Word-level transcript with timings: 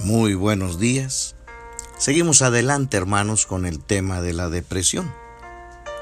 Muy 0.00 0.34
buenos 0.34 0.78
días. 0.78 1.34
Seguimos 1.98 2.42
adelante, 2.42 2.96
hermanos, 2.96 3.46
con 3.46 3.66
el 3.66 3.82
tema 3.82 4.20
de 4.20 4.32
la 4.32 4.48
depresión. 4.48 5.12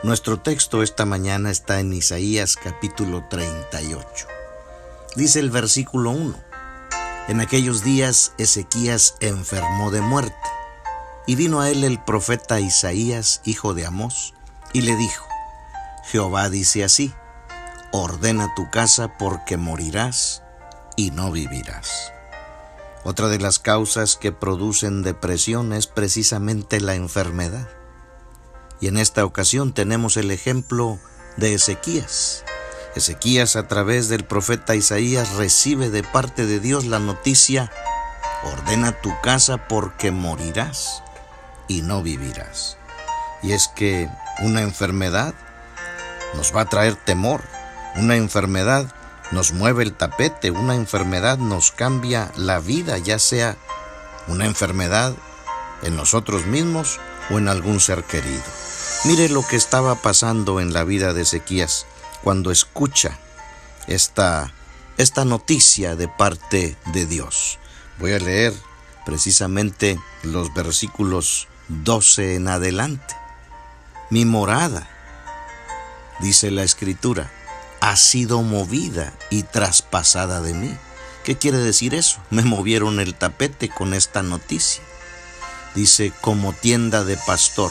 Nuestro 0.02 0.38
texto 0.38 0.82
esta 0.82 1.06
mañana 1.06 1.50
está 1.50 1.80
en 1.80 1.94
Isaías 1.94 2.56
capítulo 2.56 3.24
38. 3.30 4.26
Dice 5.16 5.40
el 5.40 5.50
versículo 5.50 6.10
1. 6.10 6.36
En 7.28 7.40
aquellos 7.40 7.82
días 7.82 8.34
Ezequías 8.36 9.14
enfermó 9.20 9.90
de 9.90 10.02
muerte, 10.02 10.36
y 11.26 11.34
vino 11.34 11.62
a 11.62 11.70
él 11.70 11.82
el 11.82 11.98
profeta 11.98 12.60
Isaías, 12.60 13.40
hijo 13.46 13.72
de 13.72 13.86
Amós, 13.86 14.34
y 14.74 14.82
le 14.82 14.94
dijo, 14.94 15.24
Jehová 16.04 16.50
dice 16.50 16.84
así, 16.84 17.14
ordena 17.92 18.54
tu 18.54 18.70
casa 18.70 19.16
porque 19.16 19.56
morirás 19.56 20.42
y 20.96 21.12
no 21.12 21.32
vivirás. 21.32 22.12
Otra 23.08 23.28
de 23.28 23.38
las 23.38 23.60
causas 23.60 24.16
que 24.16 24.32
producen 24.32 25.04
depresión 25.04 25.72
es 25.72 25.86
precisamente 25.86 26.80
la 26.80 26.96
enfermedad. 26.96 27.68
Y 28.80 28.88
en 28.88 28.96
esta 28.96 29.24
ocasión 29.24 29.72
tenemos 29.72 30.16
el 30.16 30.32
ejemplo 30.32 30.98
de 31.36 31.54
Ezequías. 31.54 32.42
Ezequías 32.96 33.54
a 33.54 33.68
través 33.68 34.08
del 34.08 34.24
profeta 34.24 34.74
Isaías 34.74 35.36
recibe 35.36 35.88
de 35.88 36.02
parte 36.02 36.46
de 36.46 36.58
Dios 36.58 36.84
la 36.84 36.98
noticia, 36.98 37.70
ordena 38.42 38.90
tu 39.00 39.12
casa 39.20 39.68
porque 39.68 40.10
morirás 40.10 41.04
y 41.68 41.82
no 41.82 42.02
vivirás. 42.02 42.76
Y 43.40 43.52
es 43.52 43.68
que 43.68 44.10
una 44.40 44.62
enfermedad 44.62 45.32
nos 46.34 46.52
va 46.52 46.62
a 46.62 46.68
traer 46.68 46.96
temor, 46.96 47.44
una 47.94 48.16
enfermedad 48.16 48.92
nos 49.32 49.52
mueve 49.52 49.82
el 49.82 49.92
tapete, 49.92 50.50
una 50.50 50.74
enfermedad 50.74 51.38
nos 51.38 51.72
cambia 51.72 52.30
la 52.36 52.60
vida, 52.60 52.98
ya 52.98 53.18
sea 53.18 53.56
una 54.28 54.46
enfermedad 54.46 55.14
en 55.82 55.96
nosotros 55.96 56.46
mismos 56.46 57.00
o 57.30 57.38
en 57.38 57.48
algún 57.48 57.80
ser 57.80 58.04
querido. 58.04 58.42
Mire 59.04 59.28
lo 59.28 59.46
que 59.46 59.56
estaba 59.56 59.94
pasando 59.96 60.60
en 60.60 60.72
la 60.72 60.84
vida 60.84 61.12
de 61.12 61.22
Ezequías 61.22 61.86
cuando 62.22 62.50
escucha 62.50 63.18
esta, 63.86 64.52
esta 64.96 65.24
noticia 65.24 65.96
de 65.96 66.08
parte 66.08 66.76
de 66.86 67.06
Dios. 67.06 67.58
Voy 67.98 68.12
a 68.12 68.18
leer 68.18 68.52
precisamente 69.04 69.98
los 70.22 70.52
versículos 70.54 71.48
12 71.68 72.34
en 72.34 72.48
adelante. 72.48 73.14
Mi 74.10 74.24
morada, 74.24 74.88
dice 76.20 76.50
la 76.50 76.62
escritura, 76.62 77.30
ha 77.86 77.94
sido 77.94 78.42
movida 78.42 79.12
y 79.30 79.44
traspasada 79.44 80.40
de 80.40 80.54
mí. 80.54 80.76
¿Qué 81.22 81.38
quiere 81.38 81.58
decir 81.58 81.94
eso? 81.94 82.18
Me 82.30 82.42
movieron 82.42 82.98
el 82.98 83.14
tapete 83.14 83.68
con 83.68 83.94
esta 83.94 84.24
noticia. 84.24 84.82
Dice, 85.76 86.12
como 86.20 86.52
tienda 86.52 87.04
de 87.04 87.16
pastor, 87.16 87.70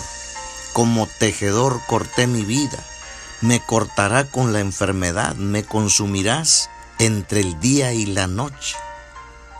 como 0.71 1.05
tejedor 1.19 1.81
corté 1.87 2.27
mi 2.27 2.45
vida, 2.45 2.81
me 3.41 3.59
cortará 3.59 4.23
con 4.23 4.53
la 4.53 4.61
enfermedad, 4.61 5.35
me 5.35 5.65
consumirás 5.65 6.69
entre 6.97 7.41
el 7.41 7.59
día 7.59 7.91
y 7.91 8.05
la 8.05 8.27
noche. 8.27 8.77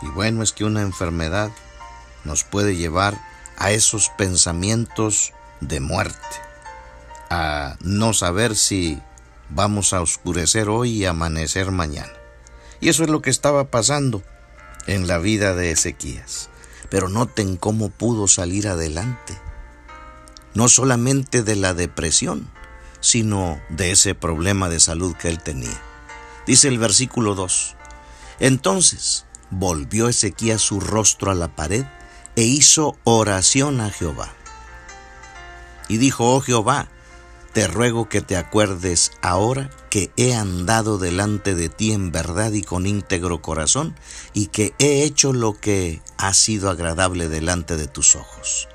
Y 0.00 0.06
bueno, 0.06 0.42
es 0.42 0.52
que 0.52 0.64
una 0.64 0.80
enfermedad 0.80 1.50
nos 2.24 2.44
puede 2.44 2.76
llevar 2.76 3.20
a 3.58 3.72
esos 3.72 4.08
pensamientos 4.08 5.34
de 5.60 5.80
muerte, 5.80 6.36
a 7.28 7.76
no 7.80 8.14
saber 8.14 8.56
si 8.56 9.02
vamos 9.50 9.92
a 9.92 10.00
oscurecer 10.00 10.68
hoy 10.68 10.90
y 10.90 11.04
amanecer 11.04 11.70
mañana. 11.70 12.12
Y 12.80 12.88
eso 12.88 13.04
es 13.04 13.10
lo 13.10 13.22
que 13.22 13.30
estaba 13.30 13.70
pasando 13.70 14.22
en 14.86 15.06
la 15.06 15.18
vida 15.18 15.54
de 15.54 15.70
Ezequías. 15.70 16.50
Pero 16.90 17.08
noten 17.08 17.56
cómo 17.56 17.90
pudo 17.90 18.28
salir 18.28 18.68
adelante. 18.68 19.38
No 20.54 20.68
solamente 20.68 21.42
de 21.42 21.56
la 21.56 21.74
depresión, 21.74 22.50
sino 23.00 23.60
de 23.68 23.90
ese 23.90 24.14
problema 24.14 24.68
de 24.68 24.80
salud 24.80 25.14
que 25.16 25.28
él 25.28 25.42
tenía. 25.42 25.80
Dice 26.46 26.68
el 26.68 26.78
versículo 26.78 27.34
2. 27.34 27.76
Entonces 28.40 29.26
volvió 29.50 30.08
Ezequías 30.08 30.60
su 30.60 30.80
rostro 30.80 31.30
a 31.30 31.34
la 31.34 31.54
pared 31.54 31.84
e 32.36 32.42
hizo 32.42 32.96
oración 33.04 33.80
a 33.80 33.90
Jehová. 33.90 34.32
Y 35.88 35.98
dijo, 35.98 36.34
oh 36.34 36.40
Jehová, 36.40 36.88
te 37.56 37.68
ruego 37.68 38.06
que 38.06 38.20
te 38.20 38.36
acuerdes 38.36 39.12
ahora 39.22 39.70
que 39.88 40.10
he 40.18 40.34
andado 40.34 40.98
delante 40.98 41.54
de 41.54 41.70
ti 41.70 41.92
en 41.92 42.12
verdad 42.12 42.52
y 42.52 42.60
con 42.60 42.86
íntegro 42.86 43.40
corazón, 43.40 43.98
y 44.34 44.48
que 44.48 44.74
he 44.78 45.04
hecho 45.04 45.32
lo 45.32 45.58
que 45.58 46.02
ha 46.18 46.34
sido 46.34 46.68
agradable 46.68 47.30
delante 47.30 47.78
de 47.78 47.86
tus 47.86 48.14
ojos. 48.14 48.68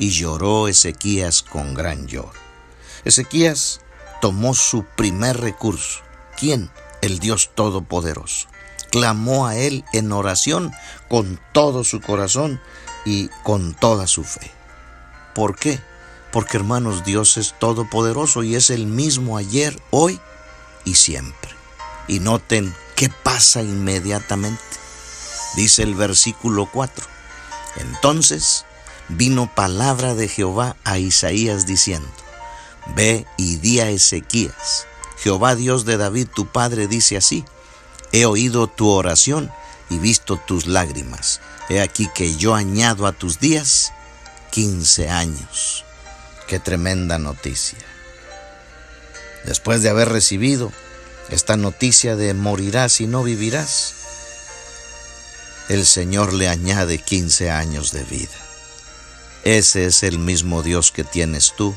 Y 0.00 0.10
lloró 0.10 0.66
Ezequías 0.66 1.44
con 1.44 1.74
gran 1.74 2.08
lloro. 2.08 2.32
Ezequías 3.04 3.80
tomó 4.20 4.54
su 4.54 4.82
primer 4.82 5.40
recurso. 5.40 6.00
¿Quién? 6.36 6.72
El 7.02 7.20
Dios 7.20 7.52
Todopoderoso. 7.54 8.48
Clamó 8.90 9.46
a 9.46 9.54
Él 9.54 9.84
en 9.92 10.10
oración 10.10 10.72
con 11.08 11.40
todo 11.52 11.84
su 11.84 12.00
corazón 12.00 12.60
y 13.04 13.28
con 13.44 13.74
toda 13.74 14.08
su 14.08 14.24
fe. 14.24 14.50
¿Por 15.32 15.56
qué? 15.56 15.78
Porque 16.36 16.58
hermanos, 16.58 17.02
Dios 17.02 17.38
es 17.38 17.54
todopoderoso 17.58 18.42
y 18.42 18.56
es 18.56 18.68
el 18.68 18.84
mismo 18.84 19.38
ayer, 19.38 19.80
hoy 19.88 20.20
y 20.84 20.96
siempre. 20.96 21.50
Y 22.08 22.20
noten 22.20 22.76
qué 22.94 23.08
pasa 23.08 23.62
inmediatamente. 23.62 24.62
Dice 25.56 25.82
el 25.82 25.94
versículo 25.94 26.68
4. 26.70 27.06
Entonces 27.76 28.66
vino 29.08 29.50
palabra 29.54 30.14
de 30.14 30.28
Jehová 30.28 30.76
a 30.84 30.98
Isaías 30.98 31.64
diciendo, 31.64 32.12
Ve 32.94 33.26
y 33.38 33.56
di 33.56 33.80
a 33.80 33.88
Ezequías, 33.88 34.86
Jehová 35.16 35.54
Dios 35.54 35.86
de 35.86 35.96
David 35.96 36.28
tu 36.34 36.48
padre 36.48 36.86
dice 36.86 37.16
así, 37.16 37.46
He 38.12 38.26
oído 38.26 38.66
tu 38.66 38.90
oración 38.90 39.50
y 39.88 39.96
visto 39.96 40.36
tus 40.36 40.66
lágrimas. 40.66 41.40
He 41.70 41.80
aquí 41.80 42.10
que 42.14 42.36
yo 42.36 42.54
añado 42.54 43.06
a 43.06 43.12
tus 43.12 43.40
días 43.40 43.94
quince 44.50 45.08
años. 45.08 45.86
Qué 46.46 46.60
tremenda 46.60 47.18
noticia. 47.18 47.78
Después 49.44 49.82
de 49.82 49.90
haber 49.90 50.08
recibido 50.08 50.72
esta 51.30 51.56
noticia 51.56 52.14
de 52.14 52.34
morirás 52.34 53.00
y 53.00 53.06
no 53.06 53.24
vivirás, 53.24 53.94
el 55.68 55.84
Señor 55.84 56.32
le 56.32 56.48
añade 56.48 56.98
15 56.98 57.50
años 57.50 57.90
de 57.90 58.04
vida. 58.04 58.38
Ese 59.42 59.86
es 59.86 60.04
el 60.04 60.18
mismo 60.18 60.62
Dios 60.62 60.92
que 60.92 61.02
tienes 61.02 61.54
tú 61.56 61.74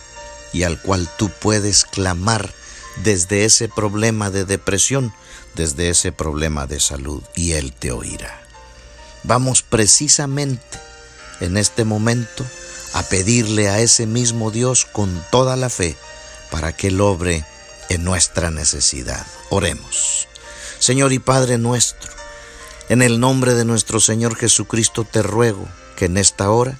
y 0.53 0.63
al 0.63 0.79
cual 0.79 1.09
tú 1.17 1.29
puedes 1.29 1.85
clamar 1.85 2.53
desde 3.03 3.45
ese 3.45 3.69
problema 3.69 4.29
de 4.29 4.45
depresión, 4.45 5.13
desde 5.55 5.89
ese 5.89 6.11
problema 6.11 6.67
de 6.67 6.79
salud, 6.79 7.23
y 7.35 7.53
Él 7.53 7.73
te 7.73 7.91
oirá. 7.91 8.41
Vamos 9.23 9.63
precisamente 9.63 10.79
en 11.39 11.57
este 11.57 11.85
momento 11.85 12.45
a 12.93 13.03
pedirle 13.03 13.69
a 13.69 13.79
ese 13.79 14.05
mismo 14.05 14.51
Dios 14.51 14.85
con 14.85 15.23
toda 15.31 15.55
la 15.55 15.69
fe 15.69 15.95
para 16.51 16.73
que 16.73 16.87
Él 16.87 17.01
obre 17.01 17.45
en 17.89 18.03
nuestra 18.03 18.51
necesidad. 18.51 19.25
Oremos. 19.49 20.27
Señor 20.79 21.13
y 21.13 21.19
Padre 21.19 21.57
nuestro, 21.57 22.11
en 22.87 23.01
el 23.01 23.19
nombre 23.19 23.53
de 23.53 23.65
nuestro 23.65 23.99
Señor 23.99 24.35
Jesucristo 24.35 25.03
te 25.03 25.21
ruego 25.21 25.67
que 25.95 26.05
en 26.05 26.17
esta 26.17 26.49
hora 26.49 26.77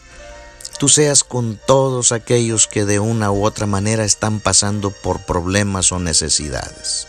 tú 0.80 0.88
seas 0.88 1.24
con 1.24 1.60
todos 1.68 2.12
aquellos 2.12 2.68
que 2.68 2.86
de 2.86 3.00
una 3.00 3.32
u 3.32 3.46
otra 3.46 3.66
manera 3.66 4.06
están 4.06 4.40
pasando 4.40 4.92
por 4.92 5.26
problemas 5.26 5.92
o 5.92 6.00
necesidades, 6.00 7.08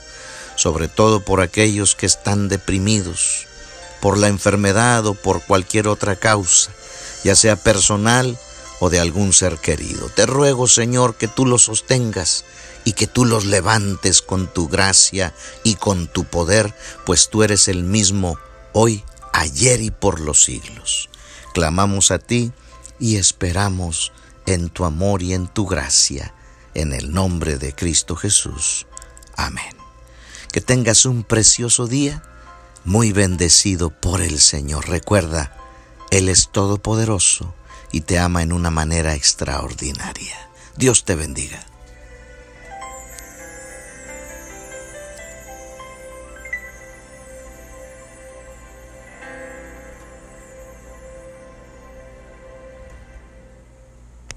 sobre 0.56 0.88
todo 0.88 1.24
por 1.24 1.40
aquellos 1.40 1.94
que 1.94 2.06
están 2.06 2.48
deprimidos 2.48 3.46
por 4.00 4.18
la 4.18 4.28
enfermedad 4.28 5.06
o 5.06 5.14
por 5.14 5.42
cualquier 5.42 5.86
otra 5.86 6.16
causa, 6.16 6.70
ya 7.22 7.36
sea 7.36 7.56
personal 7.56 8.38
o 8.80 8.90
de 8.90 8.98
algún 8.98 9.32
ser 9.32 9.58
querido. 9.58 10.08
Te 10.08 10.26
ruego, 10.26 10.66
Señor, 10.66 11.14
que 11.14 11.28
tú 11.28 11.46
los 11.46 11.64
sostengas 11.64 12.44
y 12.84 12.94
que 12.94 13.06
tú 13.06 13.26
los 13.26 13.44
levantes 13.44 14.22
con 14.22 14.52
tu 14.52 14.68
gracia 14.68 15.34
y 15.62 15.74
con 15.76 16.08
tu 16.08 16.24
poder, 16.24 16.74
pues 17.04 17.28
tú 17.28 17.42
eres 17.42 17.68
el 17.68 17.84
mismo 17.84 18.38
hoy, 18.72 19.04
ayer 19.32 19.82
y 19.82 19.90
por 19.90 20.18
los 20.18 20.42
siglos. 20.42 21.10
Clamamos 21.52 22.10
a 22.10 22.18
ti 22.18 22.52
y 22.98 23.16
esperamos 23.16 24.12
en 24.46 24.70
tu 24.70 24.84
amor 24.84 25.22
y 25.22 25.34
en 25.34 25.46
tu 25.46 25.66
gracia, 25.66 26.34
en 26.72 26.94
el 26.94 27.12
nombre 27.12 27.58
de 27.58 27.74
Cristo 27.74 28.16
Jesús. 28.16 28.86
Amén. 29.36 29.76
Que 30.52 30.62
tengas 30.62 31.04
un 31.04 31.22
precioso 31.22 31.86
día, 31.86 32.22
muy 32.84 33.12
bendecido 33.12 33.90
por 33.90 34.22
el 34.22 34.40
Señor. 34.40 34.88
Recuerda, 34.88 35.54
Él 36.10 36.30
es 36.30 36.48
todopoderoso 36.50 37.54
y 37.92 38.02
te 38.02 38.18
ama 38.18 38.42
en 38.42 38.52
una 38.52 38.70
manera 38.70 39.14
extraordinaria. 39.14 40.50
Dios 40.76 41.04
te 41.04 41.14
bendiga. 41.14 41.69